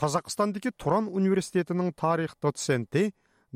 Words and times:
Қазақстандағы 0.00 0.70
Туран 0.82 1.08
университетінің 1.18 1.88
тарих 2.02 2.30
доценті 2.44 3.02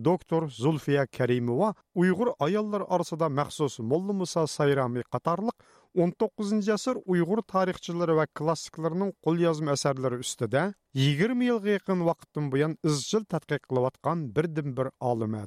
доктор 0.08 0.46
Зулфия 0.58 1.04
Кәрімова 1.18 1.70
ұйғыр 2.02 2.32
аяллар 2.46 2.82
арасында 2.98 3.30
мәхсус 3.38 3.78
Моллы 3.92 4.12
Мұса 4.18 4.44
Сайрами 4.56 5.00
қатарлық 5.16 5.56
19 6.02 6.52
жасыр 6.68 7.00
ұйғыр 7.14 7.40
тарихшылары 7.54 8.18
ва 8.20 8.26
классикларының 8.42 9.14
қол 9.28 9.40
язым 9.46 9.70
әсәрлері 9.78 10.18
үстіде 10.26 10.66
20 11.06 11.48
елғы 11.54 11.78
еқін 11.78 12.04
вақыттың 12.10 12.52
бұян 12.56 12.76
ұзжыл 12.92 13.24
тәтқиқ 13.36 13.70
қылуатқан 13.72 14.26
бірдің 14.40 14.76
бір 14.80 14.92
алымы 15.12 15.40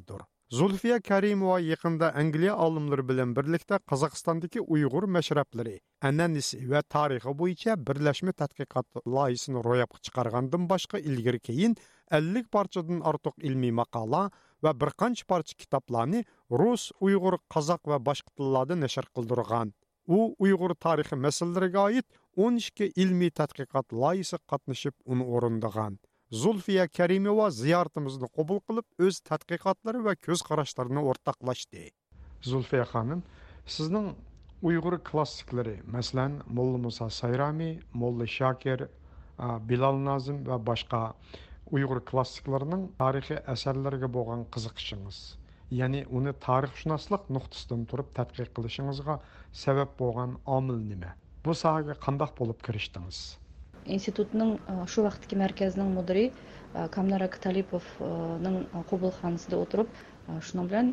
Zulfiya 0.56 0.96
Karimova 1.04 1.56
яқында 1.62 2.08
Angliya 2.20 2.52
olimlari 2.66 3.02
bilan 3.08 3.34
birlikda 3.36 3.78
Qozog'istondagi 3.90 4.62
Uyg'ur 4.76 5.06
mashrablari, 5.16 5.74
an'anasi 6.10 6.60
va 6.70 6.80
tarixi 6.94 7.34
bo'yicha 7.40 7.74
birlashma 7.90 8.32
tadqiqot 8.42 9.02
loyihasini 9.16 9.64
ro'yobga 9.66 10.00
chiqargandan 10.08 10.64
boshqa 10.72 11.02
ilgari 11.12 11.42
keyin 11.50 11.76
50 12.20 12.44
parchadan 12.56 13.04
ortiq 13.12 13.36
ilmiy 13.50 13.74
maqola 13.82 14.22
va 14.68 14.74
bir 14.84 14.94
qancha 15.04 15.28
parcha 15.34 15.58
kitoblarni 15.64 16.24
rus, 16.62 16.88
uyg'ur, 17.10 17.38
qozoq 17.56 17.84
va 17.94 18.00
boshqa 18.10 18.34
tillarda 18.38 18.80
nashr 18.86 19.10
qildirgan. 19.18 19.76
U 20.06 20.18
Uyg'ur 20.48 20.78
tarixi 20.88 21.20
masalalariga 21.28 21.84
oid 21.90 22.06
12 22.46 22.92
ilmiy 23.04 23.36
tadqiqot 23.42 23.92
loyihasi 24.04 24.42
qatnashib 24.54 24.94
uni 25.04 25.28
o'rindagan. 25.36 26.00
Зулфия 26.36 26.84
Каримова 26.92 27.48
зияртымызды 27.50 28.28
қобыл 28.38 28.58
қылып, 28.68 28.84
өз 29.10 29.18
тәтқиқатлары 29.28 30.02
ва 30.06 30.12
көз 30.26 30.42
қарашларыны 30.48 31.00
ортақлашты. 31.14 31.84
Зулфия 32.48 32.82
ханым, 32.90 33.22
сіздің 33.76 34.10
ұйғыр 34.70 34.98
классиклері, 35.08 35.72
мәсілен, 35.94 36.34
Моллы 36.58 36.82
Муса 36.84 37.08
Сайрами, 37.20 37.70
Моллы 38.02 38.26
Шакер, 38.34 38.84
Билал 39.70 39.96
Назым 40.10 40.42
ва 40.50 40.60
башқа 40.66 41.00
ұйғыр 41.72 42.02
классикларының 42.12 42.84
тарихи 43.00 43.40
әсәрлерге 43.54 44.12
болған 44.18 44.44
қызықшыңыз. 44.58 45.22
Яни, 45.80 46.04
оны 46.20 46.36
тарихшынаслық 46.48 47.32
нұқтыстын 47.38 47.88
тұрып 47.94 48.12
тәтқиқ 48.20 48.52
қылышыңызға 48.60 49.16
сәбәп 49.64 49.96
болған 50.04 50.36
амыл 50.58 50.76
неме? 50.92 51.16
Бұл 51.48 51.56
сағы 51.64 51.96
қандақ 52.04 52.36
болып 52.42 52.66
кіріштіңіз? 52.68 53.24
институтының 53.96 54.50
шу 54.94 55.04
вакыттагы 55.08 55.40
мәркәзенең 55.44 55.92
камнара 56.92 57.28
каталиповдун 57.28 58.62
кубулханасында 58.90 59.56
отырып 59.64 59.88
ошону 60.28 60.64
менен 60.68 60.90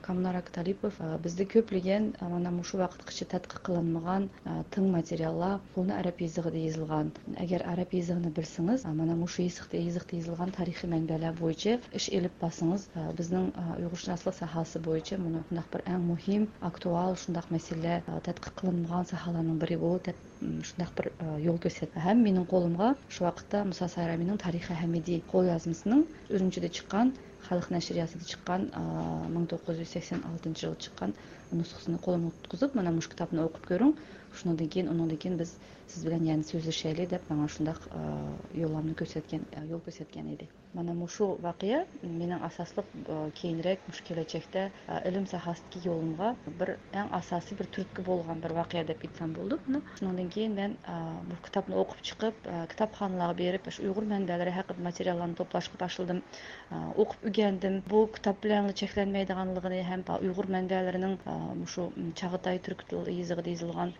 камнара 0.00 0.40
каталипов 0.42 0.94
э, 0.98 1.04
э, 1.04 1.18
бізді 1.24 1.42
э, 1.44 1.48
көплеген 1.54 2.04
мына 2.20 2.48
ушул 2.60 2.80
вакыткыча 2.80 3.26
таткык 3.28 3.60
кылынмаган 3.68 4.30
тың 4.72 4.86
материаллар 4.94 5.58
муну 5.76 5.92
араб 5.92 6.20
языгында 6.24 6.62
жазылган 6.62 7.10
эгер 7.44 7.64
араб 7.68 7.92
языгын 7.92 8.32
билсеңиз 8.32 8.86
мына 8.88 9.14
ушул 9.22 9.44
языкта 9.44 10.16
жазылган 10.16 10.52
тарихи 10.56 10.86
манбелер 10.86 11.32
бойынша 11.36 11.80
иш 11.92 12.08
илип 12.08 12.32
біздің 12.40 12.78
биздин 13.18 13.52
уйгуршунаслык 13.78 14.34
сахасы 14.40 14.80
бойынша 14.80 15.18
мына 15.20 15.44
мындай 15.50 15.66
бір 15.74 15.84
ең 15.92 16.08
мөһим 16.08 16.48
актуал 16.62 17.12
ушундак 17.12 17.50
мәселе 17.50 18.00
таткык 18.24 18.54
кылынмаган 18.56 19.04
сахаланың 19.04 19.60
бири 19.60 19.76
болып 19.76 20.08
ушундак 20.62 20.96
бир 20.96 21.12
жол 21.44 21.58
көрсәтті 21.60 22.08
һәм 22.08 22.24
менің 22.24 22.48
қолымға 22.48 22.94
шу 23.10 23.28
вакытта 23.28 23.66
муса 23.68 23.86
сайраминың 23.92 24.40
тарихи 24.40 24.72
qo'lyozmasining 25.30 26.02
uinchida 26.38 26.68
chiqqan 26.76 27.08
xalq 27.46 27.66
nashriyasida 27.76 28.28
chiqqan 28.32 28.68
miңg 28.82 29.48
to'qqiz 29.54 29.80
жүз 29.82 29.94
сексен 29.96 30.22
алтынcчы 30.30 30.64
жылы 30.66 30.78
чыккан 30.86 31.14
nusкасыны 31.62 32.02
qo'lima 32.06 32.30
уткузiп 32.34 32.78
maнa 32.82 32.94
мshu 33.00 33.12
кітаbыni 33.16 33.44
o'qiп 33.48 33.66
ko'ring 33.72 33.92
ошондон 34.32 34.68
кийин 34.68 34.88
ондон 34.88 35.16
кийин 35.18 35.36
биз 35.36 35.56
сиз 35.88 36.04
менен 36.04 36.26
яны 36.38 36.44
сүйлөшөлү 36.48 37.06
деп 37.12 37.26
мага 37.30 37.44
ушундай 37.44 37.74
юлламды 38.62 38.94
көрсөткөн 39.02 39.42
жол 39.70 39.80
көрсөткөн 39.86 40.30
эди 40.34 40.48
мына 40.78 40.94
ушул 41.04 41.36
вакыя 41.42 41.84
менин 42.02 42.38
асаслык 42.48 42.86
кийинирээк 43.40 43.80
ушу 43.90 44.02
келечекте 44.06 44.70
илим 45.08 45.26
сахасындагы 45.26 45.82
жолумга 45.88 46.30
бир 46.62 46.76
эң 46.94 47.12
асасий 47.18 47.56
бир 47.58 47.66
түрткү 47.76 48.04
болгон 48.06 48.40
бир 48.46 48.52
вакыя 48.56 48.84
деп 48.92 49.04
айтсам 49.04 49.32
болот 49.36 49.68
мына 49.68 49.82
ошондон 49.94 50.30
кийин 50.30 50.54
мен 50.54 50.76
бул 51.28 51.38
китапты 51.44 51.74
окуп 51.82 52.00
чыгып 52.10 52.34
китапханаларга 52.72 53.38
берип 53.42 53.66
ушу 53.72 53.82
уйгур 53.82 54.04
мандалары 54.14 54.52
хакында 54.58 54.82
материалдарды 54.88 55.34
топлашка 55.42 55.76
башладым 55.84 56.22
окуп 56.96 57.20
үгөндүм 57.32 57.80
бул 57.92 58.06
китап 58.16 58.44
менен 58.44 58.72
чектенмейдиганлыгын 58.80 59.76
һәм 59.92 60.06
уйгур 60.22 60.46
мандаларынын 60.56 61.18
ушу 61.66 61.90
чагытай 62.22 62.62
түрк 62.68 62.86
тил 62.88 63.04
языгында 63.18 63.50
жазылган 63.56 63.90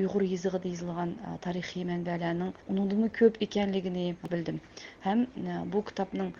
ұйғыр 0.00 0.22
езігі 0.26 0.58
дейзілген 0.62 1.10
тарихи 1.44 1.84
тарихи 1.84 1.84
мәнбәләнің 1.88 2.48
ұнудымы 2.72 3.08
көп 3.18 3.36
екенлігіне 3.46 4.06
білдім. 4.24 4.58
Хәм 5.04 5.22
бұл 5.74 5.82
кітапның 5.90 6.28
ә, 6.32 6.34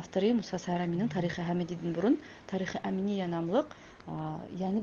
авторы 0.00 0.32
Мұса 0.38 0.58
Сараминің 0.64 1.08
тарихи 1.14 1.42
әмедедін 1.54 1.92
бұрын 1.96 2.14
тарихи 2.50 2.78
әмени 2.90 3.14
янамлық 3.22 3.66
ә, 4.06 4.10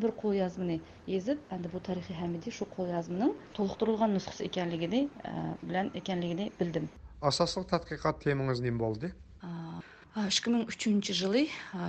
бір 0.05 0.15
қол 0.21 0.31
езіп, 0.37 1.39
әнді 1.57 1.67
бұл 1.75 1.81
тарихи 1.89 2.13
әмеде 2.25 2.51
шу 2.57 2.65
қол 2.75 2.85
толықтырылған 3.59 4.09
нұсқыс 4.17 4.39
екенлігіне 4.45 6.45
білдім. 6.61 6.85
Асасылық 7.21 7.67
тәтқиқат 7.75 8.15
болды? 8.85 9.07
2003 10.11 11.13
жылы 11.15 11.41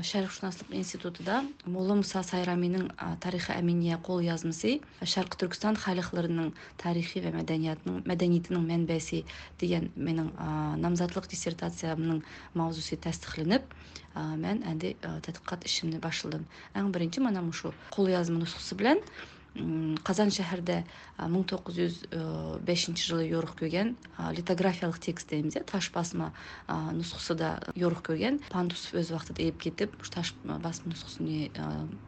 шәріқшынаслық 0.07 0.69
институтыда 0.81 1.41
молла 1.77 1.97
мұса 2.01 2.21
сайраминің 2.27 2.85
тарихи 3.25 3.51
әминия 3.57 3.97
қол 4.09 4.21
язмысы, 4.23 4.77
шарқы 5.11 5.41
түркістан 5.43 5.75
халықларының 5.87 6.53
тарихи 6.79 7.19
вә 7.25 7.33
мәдениятының 7.41 7.99
мәдениетінің 8.13 8.69
мәнбәсі 8.69 9.25
деген 9.65 9.89
менің 9.99 10.31
намзатлық 10.87 11.27
диссертациямның 11.35 12.23
маузусы 12.55 13.01
тәсдиқленіп 13.03 13.75
мен 14.39 14.63
әнде 14.71 14.95
тадқиқат 15.03 15.67
ішімді 15.67 15.99
башылдым 16.07 16.47
ең 16.79 16.95
бірінші 16.95 17.27
мана 17.27 17.43
мұшу 17.51 17.75
қол 17.97 18.15
жазма 18.15 18.39
нұсқасы 18.45 18.79
білән 18.79 19.03
қазан 19.55 20.31
шәһәрдә 20.33 20.79
1905 21.21 22.13
э, 22.17 22.93
жылы 23.05 23.29
жорук 23.29 23.53
көргөн 23.61 23.91
литографиялық 24.33 24.99
текст 24.99 25.29
дейбиз 25.29 25.57
э 25.59 25.61
иә, 25.61 25.65
таш 25.69 25.91
басма 25.93 26.33
нускусу 26.69 27.35
да 27.35 27.61
жорук 27.77 28.01
көргөн 28.09 28.41
пандусов 28.49 28.95
өз 28.95 29.11
убактыда 29.13 29.43
ээп 29.43 29.59
кетип 29.61 29.97
ушу 30.01 30.11
таш 30.11 30.35
басма 30.47 30.91
нускусун 30.93 31.49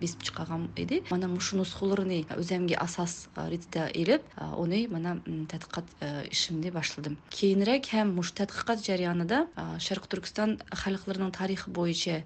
бесип 0.00 0.22
чыккан 0.22 0.70
эди 0.76 1.02
мына 1.10 1.28
ушул 1.36 1.58
нускуларны 1.58 2.24
өзүмге 2.36 2.76
асас 2.76 3.28
иретинде 3.36 3.90
ээлеп 3.94 4.24
оны 4.40 4.86
мына 4.90 5.20
тадқиқат 5.26 6.30
ишимди 6.30 6.68
э, 6.68 6.72
баштадым 6.72 7.18
кийинирээк 7.28 7.84
һәм 7.92 8.18
ушу 8.18 8.32
тадқиқат 8.36 8.80
жарыянында 8.88 9.46
шаркы 9.80 10.08
түркістан 10.08 10.58
халықларының 10.72 11.30
тарихы 11.32 11.70
бойынша 11.70 12.22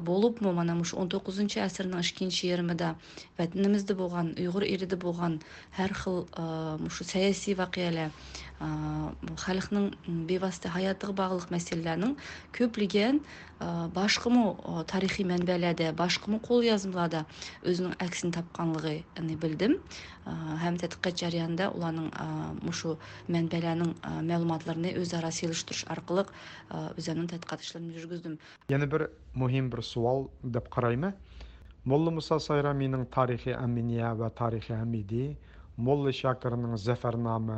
болуп 0.00 0.40
мына 0.40 0.78
ушу 0.80 0.96
он 0.96 1.08
токузунчу 1.08 1.60
асырдын 1.60 2.00
иккинчи 2.00 2.46
ярымында 2.46 2.94
ватанымызда 3.38 3.94
болған 3.98 4.34
ұйғыр 4.52 4.64
иридә 4.68 4.96
болған 5.00 5.38
әр 5.80 5.92
хыл 5.96 6.16
э, 6.36 6.44
мушы 6.84 7.04
саяси 7.08 7.54
вакыялар, 7.56 8.10
э, 8.60 8.68
халыкның 9.40 9.86
бевасты 10.28 10.68
хаятыга 10.68 11.14
бағылық 11.20 11.46
мәсьәләләрнең 11.54 12.12
көплеген 12.58 13.22
э, 13.24 13.64
башқымы 13.96 14.44
тарихи 14.92 15.24
мәнбәләрдә, 15.24 15.88
қол 16.04 16.38
кул 16.44 16.68
өзінің 16.68 17.16
өзенең 17.72 17.96
әксен 18.08 18.34
тапканлыгы 18.36 18.92
білдім 19.16 19.38
белдем. 19.42 19.76
Һәм 20.62 20.76
тәтқиқат 20.82 21.18
җарыянда 21.24 21.70
уларның 21.74 22.12
мушы 22.62 22.92
мәнбәләрнең 23.34 23.96
мәгълүматларын 24.28 24.90
үзара 25.00 25.32
сөйләштүриш 25.34 25.86
аркылы 25.90 26.26
үземнең 26.76 27.26
тәтқиқат 27.32 27.64
эшләрен 27.66 27.90
жүргіздім. 27.96 28.36
Яны 28.70 28.86
бір 28.86 29.08
мөһим 29.34 29.72
бір 29.72 29.82
суал 29.82 30.28
деп 30.44 30.68
қараймы? 30.70 31.16
Molla 31.84 32.10
Musa 32.12 32.36
Sayrami'nin 32.38 33.06
Tarixi 33.10 33.50
Aminiya 33.58 34.12
və 34.14 34.28
Tarixi 34.38 34.70
Hamidi, 34.78 35.22
Molla 35.76 36.12
Şakir'nin 36.14 36.76
Zəfərnamə, 36.78 37.56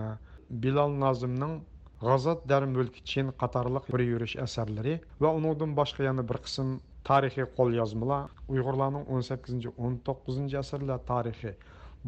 Bilal 0.64 0.94
Nazım'ın 1.02 1.58
G'azat 2.04 2.48
der 2.48 2.64
mulki 2.76 3.04
Çin 3.04 3.34
qatarlıq 3.42 3.90
bir 3.92 4.04
yürüş 4.06 4.36
əsərləri 4.46 4.94
və 5.20 5.32
onundan 5.32 5.76
başqa 5.80 6.06
yana 6.08 6.24
bir 6.32 6.40
qism 6.46 6.72
tarixi 7.10 7.46
qo'lyozmalar 7.60 8.32
Uyg'urlarning 8.54 9.04
18-19 9.20 10.42
əsrlər 10.64 11.04
tarixi 11.12 11.54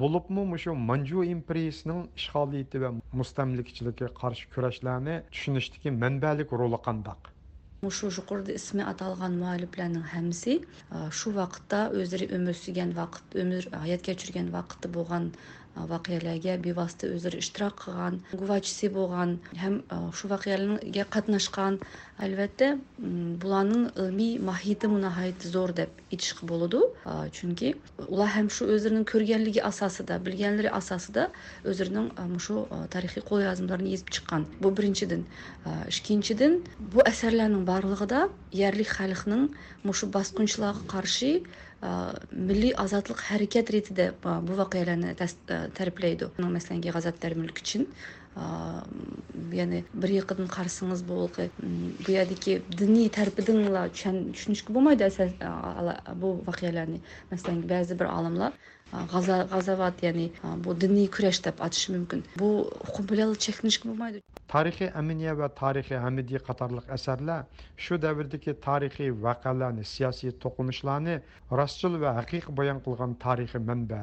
bo'libmi 0.04 0.46
mushu 0.54 0.76
manju 0.88 1.26
imperiyasining 1.36 2.02
ishg'oliyati 2.22 2.82
va 2.86 2.94
mustamlikchiligiga 3.22 4.10
qarshi 4.24 4.50
kurashlarni 4.56 5.20
tushunishdagi 5.36 5.94
manbalik 6.02 6.56
roli 6.64 6.82
qandaq 6.88 7.35
мушу 7.86 8.08
жукурду 8.14 8.54
исми 8.58 8.82
аталган 8.92 9.34
муаллиплердин 9.42 10.00
һәммәсе 10.14 10.54
шу 11.20 11.32
вакытта 11.36 11.82
өздері 12.00 12.26
өмір 12.40 12.58
сүргән 12.62 12.94
вакыт 12.98 13.36
өмір 13.44 13.68
аят 13.84 14.02
төшергән 14.10 14.48
вакыты 14.60 14.90
болған 14.98 15.28
вакыйгаlarga 15.88 16.52
bevosita 16.66 17.08
o'zlari 17.14 17.38
ishtirok 17.44 17.74
qilgan 17.84 18.14
guvachisi 18.42 18.88
bo'lgan 18.96 19.32
ham 19.62 19.74
shu 20.20 20.30
voqealarga 20.32 21.04
qatnashgan 21.16 21.76
albatta 22.26 22.68
bularning 23.42 23.84
ilmiy 24.04 24.30
mohiyati 24.48 24.90
nihoyat 25.04 25.44
zo'r 25.56 25.74
deb 25.80 26.00
aytish 26.12 26.32
bo'ladi 26.52 26.80
chunki 27.40 27.72
ular 28.14 28.30
ham 28.38 28.48
shu 28.56 28.70
o'zlarining 28.76 29.06
ko'rganligi 29.12 29.62
asosida 29.72 30.18
bilganlari 30.30 30.70
asosida 30.80 31.26
o'zlarining 31.74 32.08
shu 32.46 32.56
tarixiy 32.96 33.26
qo'lyozmalarni 33.32 33.92
yezib 33.96 34.10
chiqqan 34.18 34.48
bu 34.64 34.72
birinchidan 34.80 35.22
ikkinchidan 35.94 36.52
bu 36.94 37.00
asarlarning 37.12 37.64
borlig'ida 37.72 38.20
yerlik 38.62 38.90
xalqning 38.98 39.44
shu 40.00 40.04
bosqinchilarga 40.18 40.82
qarshi 40.96 41.32
Milli 42.50 42.68
Azadlıq 42.84 43.18
Hərəkət 43.24 43.72
riti 43.76 43.96
də 43.98 44.06
bu, 44.24 44.32
bu 44.50 44.56
vəqələri 44.60 45.12
tərifləyirdi. 45.80 46.30
Məsələn, 46.56 46.82
Qazatar 46.98 47.38
Mülk 47.44 47.62
üçün 47.66 47.86
ya'ni 49.58 49.78
bir 50.02 50.10
yoqadan 50.14 50.48
қарсыңыз 50.54 51.02
bu 51.10 51.16
bu 51.36 52.12
yerdagi 52.14 52.56
diniy 52.80 53.08
tarbidanla 53.16 53.82
tushunishga 54.00 54.74
bo'lmaydi 54.76 55.04
asas 55.10 55.32
bu 56.24 56.32
voqealarni 56.48 56.98
masalan 57.30 57.62
ba'zi 57.70 57.96
bir 58.02 58.10
olimlar 58.18 58.52
g'azavat 59.14 60.02
ya'ni 60.08 60.26
bu 60.66 60.74
diniy 60.84 61.08
kurash 61.16 61.40
deb 61.48 61.64
atishi 61.68 61.96
mumkin 61.96 62.24
bu 62.42 62.50
huquq 62.90 63.08
bo'lmaydi 63.14 64.22
тарихи 64.54 64.90
aminiya 65.02 65.36
va 65.40 65.48
тарихи 65.62 65.94
хамиди 66.04 66.36
қатарлық 66.50 66.92
asarlar 66.96 67.40
shu 67.86 68.00
davrdagi 68.04 68.52
tarixiy 68.68 69.10
voqealarni 69.26 69.84
siyosiy 69.94 70.30
to'qinishlarni 70.44 71.16
rostchil 71.62 71.94
va 72.06 72.10
haqiqiy 72.20 72.56
bayon 72.62 72.78
qilgan 72.88 73.10
tarixiy 73.26 73.62
manba 73.72 74.02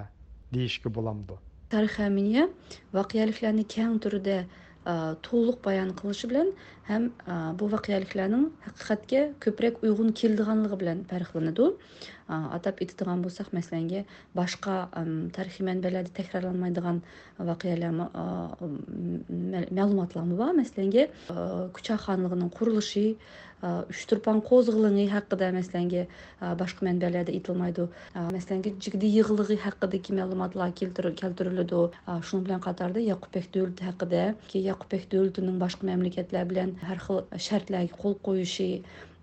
deyishga 0.58 0.90
боламды 1.00 1.36
tarixaminiya 1.74 2.50
voqealiklarni 2.98 3.66
kang 3.76 3.94
turida 4.06 4.38
e, 4.92 4.94
to'liq 5.28 5.58
bayon 5.68 5.92
qilishi 6.02 6.30
bilan 6.34 6.50
ham 6.90 7.06
e, 7.08 7.38
bu 7.62 7.70
voqealiklarning 7.76 8.46
haqiqatga 8.68 9.22
ko'proq 9.48 9.82
uyg'un 9.90 10.14
keladiganligi 10.22 10.80
bilan 10.86 11.02
farqlanadi 11.14 11.70
атап 12.58 12.80
идиdigan 12.84 13.20
болсак 13.22 13.48
маселенге 13.54 14.06
башка 14.36 14.76
тарыхый 15.36 15.66
манбелерде 15.66 16.12
текрарланмайдыган 16.20 17.02
вакыялар 17.38 17.92
маалыматлармы 18.00 20.36
бар 20.44 20.54
маселенге 20.62 21.04
куча 21.76 21.96
ханлыгынын 22.06 22.50
курулушу 22.58 23.06
үч 23.92 24.02
турпан 24.10 24.38
козгулуңу 24.50 25.06
хакыда 25.16 25.48
маселенге 25.60 26.02
башка 26.64 26.80
манбелерде 26.88 27.32
айтылмайды 27.38 27.84
маселенге 28.36 28.70
жигди 28.86 29.08
йыгылыгы 29.18 29.56
хакыдагы 29.68 30.12
маалыматлар 30.22 30.70
келтирилиди 30.82 31.80
шуну 32.28 32.42
менен 32.44 32.60
катарда 32.68 33.00
якупбек 33.00 33.46
дөөлөтү 33.56 33.82
хакыда 33.92 34.22
якупбек 34.64 35.04
дөөлөтүнүн 35.14 35.58
башка 35.66 35.82
мамлекеттер 35.92 36.38
менен 36.54 36.72
ар 36.92 37.00
хил 37.08 37.20
шарттерге 37.38 37.90
кол 38.02 38.14
коюшу 38.16 38.70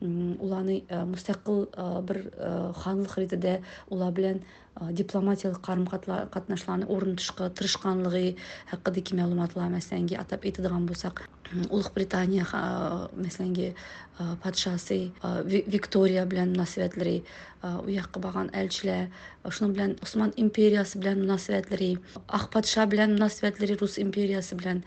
уланы 0.07 0.77
э, 0.93 1.01
мустакыл 1.11 1.61
э, 1.69 1.87
бір 2.11 2.21
э, 2.49 2.51
ханлык 2.83 3.19
ритидә 3.23 3.57
ула 3.93 4.09
белән 4.21 4.41
дипломатиялык 4.81 5.61
карым 5.61 5.87
катнашларны 5.87 6.87
орнутушка 6.87 7.51
тырышканлыгы 7.51 8.37
хакындагы 8.71 9.17
маалыматлар 9.19 9.69
маселенги 9.71 10.15
атап 10.15 10.45
айтыдыган 10.45 10.87
болсак 10.87 11.29
улук 11.71 11.93
британия 11.95 12.47
маселенги 13.17 13.75
патшасы 14.43 14.99
виктория 15.45 16.25
белән 16.27 16.55
мөнәсәбәтләре 16.55 17.21
у 17.61 17.93
баған 17.93 18.21
барган 18.23 18.49
элчиләр 18.61 19.11
шуның 19.59 19.73
белән 19.77 19.91
усман 20.07 20.33
империясы 20.41 20.99
белән 20.99 21.21
мөнәсәбәтләре 21.25 21.89
ақ 22.39 22.49
патша 22.55 22.87
белән 22.87 23.15
мөнәсәбәтләре 23.19 23.77
рус 23.83 23.99
империясы 24.01 24.55
белән 24.57 24.83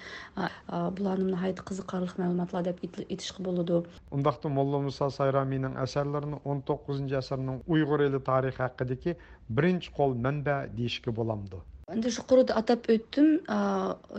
буларны 0.68 1.30
ниһаять 1.34 1.62
кызыкарлык 1.66 2.16
мәгълүматлар 2.18 2.70
дип 2.82 2.98
әйтишкә 3.10 3.42
булды 3.46 3.84
ондақты 4.12 4.50
молла 4.50 4.80
муса 4.88 5.10
сайраминың 5.14 5.78
әсәрләрен 5.86 6.38
19 6.44 7.18
asrning 7.22 7.62
uyg'ur 7.68 8.06
елі 8.08 8.20
тарихы 8.32 8.64
haqidagi 8.66 9.18
birinchi 9.52 9.92
qo'l 9.98 10.14
manba 10.26 10.56
deyishga 10.78 11.12
bo'ladi 11.20 11.60
endi 11.96 12.10
yuqorida 12.18 12.56
atab 12.62 12.86
o'tdim 12.96 13.28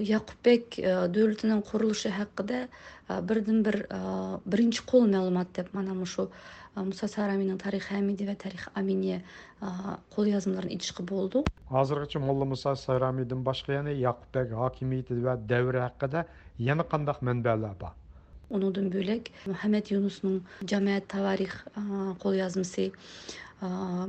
yaqubbek 0.08 0.76
e, 0.80 0.90
davlatining 1.14 1.62
qurilishi 1.70 2.10
haqida 2.18 2.58
birdan 3.30 3.62
bir 3.68 3.76
birinchi 4.52 4.84
qo'l 4.90 5.06
ma'lumot 5.14 5.48
deb 5.58 5.68
mana 5.78 5.94
shu 6.14 6.26
muso 6.90 7.06
saramiyning 7.16 7.58
tarixi 7.64 7.90
hamidi 7.96 8.26
va 8.30 8.34
tarixi 8.44 8.68
aminiya 8.82 9.18
qo'lyozmalarini 10.16 10.74
aytishga 10.76 11.02
bo'ldi 11.12 11.44
hozirgacha 11.76 12.18
mulla 12.28 12.44
muso 12.54 12.72
saramiydan 12.86 13.40
boshqa 13.48 13.70
yana 13.78 13.92
yaqubbek 14.06 14.48
hokimiyati 14.62 15.18
va 15.26 15.34
davri 15.54 15.80
haqida 15.86 16.26
yana 16.68 16.84
qandaq 16.92 17.18
manbalar 17.30 17.74
bor 17.82 17.92
unidan 18.56 18.86
bo'lak 18.96 19.22
muhammad 19.52 19.84
yunusning 19.94 20.36
jamoat 20.72 21.04
tavarix 21.14 21.52
qo'lyozmasi 22.24 22.84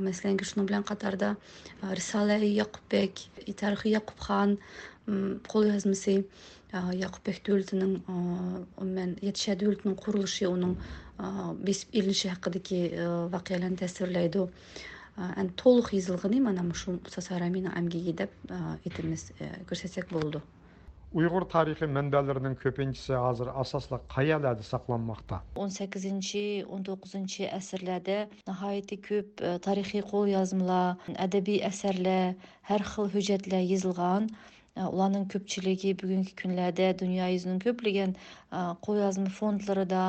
Məsələn, 0.04 0.38
şunun 0.48 0.66
bilan 0.68 0.82
qatarda 0.86 1.26
Risalə-i 1.98 2.48
Yaqubbək, 2.56 3.20
Tarixi 3.60 3.90
Yaqubxan 3.92 4.54
qol 5.52 5.66
yazması 5.68 6.14
Yaqubbək 7.00 7.38
dövlətinin 7.48 7.92
mən 8.96 9.12
Yetişə 9.28 9.54
dövlətinin 9.60 9.96
quruluşu 10.00 10.48
onun 10.50 10.74
besib 11.68 11.94
elinishi 12.02 12.28
haqidagi 12.32 12.80
voqealarni 13.36 13.76
tasvirlaydi. 13.84 14.46
Ən 15.28 15.54
to'liq 15.62 15.94
yozilg'ini 15.98 16.42
mana 16.48 16.66
shu 16.82 16.98
Sasaramina 17.16 17.72
amgiga 17.82 18.18
deb 18.24 18.52
aytimiz 18.58 19.28
ko'rsatsak 19.40 20.12
bo'ldi. 20.16 20.42
Uyğur 21.14 21.44
tarixi 21.52 21.86
mənbələrinin 21.96 22.54
köpüncüsü 22.62 23.16
hazır 23.24 23.50
əsasla 23.62 23.98
Qaya 24.14 24.38
ələdi 24.40 24.64
saxlanmaqda. 24.68 25.38
18-19-cu 25.64 27.46
əsrlərdə 27.58 28.16
nəhayəti 28.50 28.98
köp 29.08 29.42
e, 29.48 29.52
tarixi 29.68 30.02
qol 30.10 30.26
yazmalar, 30.32 30.98
ədəbi 31.28 31.60
əsərlər, 31.70 32.32
hər 32.72 32.86
xil 32.94 33.12
hüccətlər 33.14 33.62
yazılğan. 33.68 34.28
E, 34.58 34.88
ulanın 34.90 35.28
köpçülüyü 35.36 35.94
bugünkü 36.02 36.34
günlərdə 36.42 36.90
dünya 37.06 37.30
yüzünün 37.36 37.62
köplügən 37.68 38.18
e, 38.18 38.66
qol 38.88 38.98
yazma 39.04 39.30
fondlarında 39.40 40.04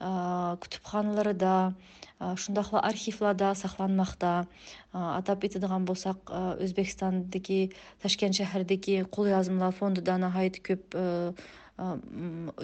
Э, 0.00 0.56
кутупханаларда 0.60 1.74
ушундайла 2.20 2.78
э, 2.84 2.88
архивларда 2.90 3.54
сакланмакта 3.54 4.46
э, 4.92 4.98
атап 4.98 5.40
болсақ, 5.86 6.18
ә, 6.26 6.58
өзбекстандыки 6.64 7.72
ташкент 8.02 8.34
шаарындагы 8.34 9.04
кол 9.04 9.26
фонды 9.72 10.00
да 10.00 10.18
нахаят 10.18 10.56
көп 10.68 10.94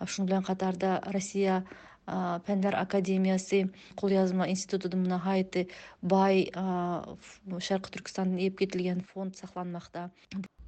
ушуну 0.00 0.28
менен 0.28 0.42
катарда 0.44 1.00
россия 1.06 1.64
пәндер 2.06 2.76
академиясы 2.78 3.70
кол 3.96 4.10
жазма 4.10 4.48
институтунун 4.48 5.10
нахаyti 5.16 5.68
бай 6.00 6.46
шаркы 6.54 7.90
түркістандан 7.98 8.38
еп 8.46 8.56
кетилген 8.58 9.02
фонд 9.12 9.34
сакланмакта 9.42 10.12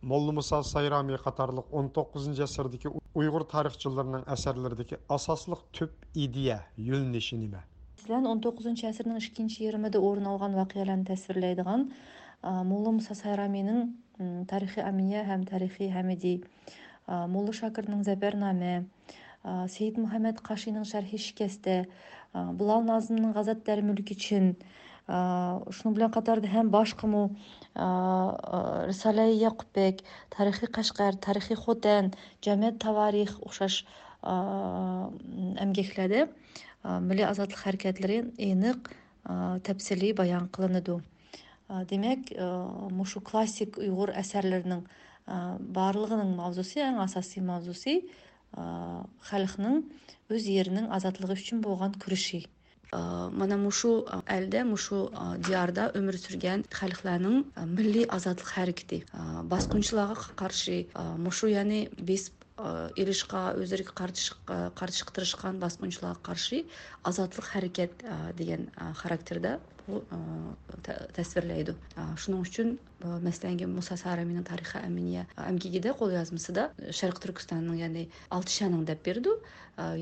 Молла 0.06 0.30
Муса 0.32 0.60
Сайрами 0.62 1.16
қатарлық 1.18 1.66
19 1.74 2.26
әсірдегі 2.44 2.92
ұйғыр 3.18 3.42
тарихшыларының 3.50 4.22
әсерлердегі 4.30 5.00
асаслық 5.10 5.64
түп 5.74 5.96
идея, 6.14 6.60
юлнеші 6.78 7.34
неме? 7.40 7.64
Мәселен, 8.06 8.28
19 8.38 8.86
ғасырдың 8.86 9.18
2-ші 9.24 9.66
ерімеді 9.66 9.98
орын 9.98 10.28
алған 10.30 10.54
вақияларын 10.60 11.02
тәсвірлейдіған 11.08 11.88
Молла 12.70 12.94
Муса 13.00 13.16
Сайраминың 13.18 14.44
тарихи 14.46 14.84
амия 14.86 15.24
һәм 15.26 15.42
тарихи 15.50 15.90
хәмиди, 15.90 16.36
Молла 17.08 17.56
Шакырның 17.64 18.06
зәбәрнаме, 18.06 18.76
Сейіт 19.66 19.98
Мұхаммед 19.98 20.38
Қашиның 20.46 20.86
шәрхи 20.86 21.18
шикесті, 21.18 21.80
Бұлал 22.30 22.86
Назымның 22.86 23.34
ғазат 23.34 23.66
дәрмүлік 23.66 24.14
үшін, 24.14 24.52
ушуну 25.06 25.92
э, 25.92 25.94
білен 25.94 26.10
қатарды 26.12 26.48
һәм 26.52 26.70
баш 26.74 26.94
қыму 26.98 27.28
э, 27.30 27.34
э, 27.86 28.86
рисалаи 28.90 29.36
якупбек 29.38 30.00
тарихи 30.34 30.66
қашқар, 30.66 31.16
тарихи 31.22 31.54
хотен 31.54 32.10
жәмет 32.42 32.80
таварих 32.82 33.36
ұқшаш 33.46 33.84
эмгектерди 35.62 36.24
мүлі 36.82 37.22
азатлық 37.28 37.60
әркетлерін 37.70 38.32
эниq 38.38 38.90
тәпсілі 39.68 40.10
баян 40.18 40.48
қылынады. 40.50 40.96
демек 41.90 42.26
мұшу 42.98 43.20
классик 43.30 43.78
ұйғыр 43.82 44.14
әсәрлерінің 44.22 44.82
барлығының 45.78 46.34
мавзусу 46.40 46.80
әң 46.88 46.98
асасы 47.06 47.42
мавзусу 47.46 47.96
халықның 49.30 49.80
өз 50.34 50.50
ерінің 50.58 50.90
азатлығы 50.98 51.38
үшін 51.38 51.62
болған 51.62 51.94
күріші 52.02 52.42
Э, 52.94 53.00
мана 53.38 53.56
мушу 53.62 53.92
э, 54.06 54.20
әлде 54.32 54.60
мушу 54.68 54.98
э, 55.10 55.22
диярда 55.48 55.86
өмір 56.00 56.18
сүрген 56.24 56.62
халыклардын 56.80 57.40
милли 57.78 58.04
азаттык 58.16 58.52
харекети 58.56 59.00
баскынчыларга 59.54 60.28
каршы 60.42 60.76
мушу 61.26 61.50
яны 61.54 61.80
бесип 62.12 62.46
иришка 63.02 63.42
өздөрүгө 63.64 63.96
каршы 64.80 65.06
тырышкан 65.16 65.58
баскынчыларга 65.66 66.22
каршы 66.30 66.62
азаттык 67.12 67.50
харекет 67.50 68.06
деген 68.38 68.70
характерде 69.02 69.58
бул 69.86 70.78
тасвирлейди 71.16 71.72
шунун 72.22 72.40
үчүн 72.44 72.70
маселен 73.26 73.74
муса 73.74 73.96
саараминин 74.00 74.44
тарихи 74.48 74.78
аминия 74.86 75.22
амгигиде 75.50 75.92
кол 76.00 76.10
жазмасыда 76.14 76.64
шаркы 77.00 77.22
түркүстандын 77.26 77.76
яны 77.80 78.02
алтышанын 78.38 78.82
деп 78.88 79.04
берді 79.10 79.34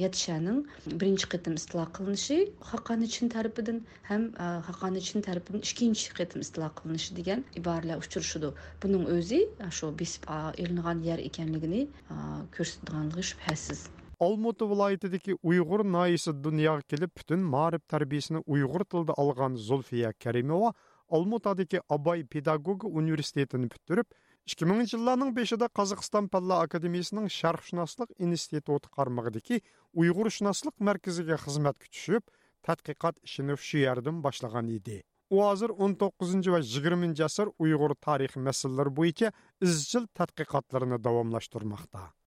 ятышанын 0.05 0.63
биринчи 0.95 1.29
кытым 1.35 1.57
истилоо 1.61 1.85
қылынышы 1.99 2.39
хакан 2.71 3.05
үшін 3.09 3.33
тарапыдан 3.37 3.83
һәм 4.09 4.25
хакан 4.71 4.97
үшін 5.03 5.27
тарапынын 5.29 5.67
экинчи 5.71 6.15
кытым 6.21 6.47
истилоо 6.47 6.71
қылынышы 6.81 7.19
деген 7.21 7.45
ибаралар 7.61 8.01
учурушуду 8.07 8.55
бұның 8.87 9.05
өзі 9.19 9.43
ушу 9.69 9.91
бисип 10.05 10.25
элинган 10.33 11.03
жер 11.11 11.27
экенлигин 11.31 11.79
көрсөтүп 12.07 12.89
турганлыгы 12.95 13.29
шүбһөсүз 13.35 13.87
Алматы 14.25 14.65
viloyatidagi 14.69 15.35
Uyg'ur 15.51 15.83
noyisi 15.93 16.33
dunyoga 16.45 16.83
kelib, 16.93 17.11
butun 17.19 17.41
ma'rif 17.55 17.83
tarbiyasini 17.93 18.41
Uyg'ur 18.49 18.85
tilida 18.89 19.13
алган 19.23 19.57
Зулфия 19.65 20.13
Каримова 20.23 20.71
Almutadagi 21.19 21.81
Абай 21.97 22.23
pedagogika 22.35 22.89
universitetini 23.01 23.69
bitirib, 23.75 24.07
2000-нче 24.53 25.01
5-дә 25.09 25.69
Қазақстан 25.81 26.31
Палла 26.37 26.61
академиясының 26.69 27.29
Шәрхшунаслык 27.37 28.15
институты 28.29 28.93
кармагыдагы 28.99 29.61
Уйгыр 30.03 30.33
шунаслык 30.39 30.79
мәркәзегә 30.91 31.41
хезмәткә 31.45 32.23
тадқиқат 32.69 33.21
эшен 33.29 33.53
шу 33.67 33.83
ярдәм 33.83 34.23
башлаган 34.29 34.73
иде. 34.79 35.01
У 35.29 35.43
хәзер 35.45 35.77
19 35.79 36.51
ва 36.57 36.63
20 36.73 37.25
асыр 37.29 37.53
Уйгыр 37.59 37.97
тарихи 38.09 38.41
мәсьәләләре 38.49 38.89
буенча 39.01 39.35
изчил 39.61 40.09
тадқиқатларын 40.21 40.97
дәвамлаштырмакта. 41.09 42.15